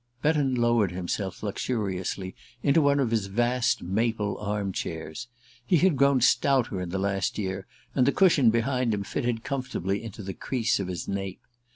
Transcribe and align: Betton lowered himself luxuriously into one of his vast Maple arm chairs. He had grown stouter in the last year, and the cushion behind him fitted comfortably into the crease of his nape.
Betton 0.23 0.55
lowered 0.55 0.91
himself 0.91 1.43
luxuriously 1.43 2.33
into 2.63 2.81
one 2.81 2.99
of 2.99 3.11
his 3.11 3.27
vast 3.27 3.83
Maple 3.83 4.35
arm 4.39 4.71
chairs. 4.71 5.27
He 5.63 5.77
had 5.77 5.95
grown 5.95 6.21
stouter 6.21 6.81
in 6.81 6.89
the 6.89 6.97
last 6.97 7.37
year, 7.37 7.67
and 7.93 8.07
the 8.07 8.11
cushion 8.11 8.49
behind 8.49 8.95
him 8.95 9.03
fitted 9.03 9.43
comfortably 9.43 10.01
into 10.03 10.23
the 10.23 10.33
crease 10.33 10.79
of 10.79 10.87
his 10.87 11.07
nape. 11.07 11.41